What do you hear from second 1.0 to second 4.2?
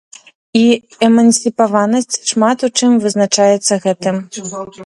эмансіпаванасць шмат у чым вызначаецца гэтым.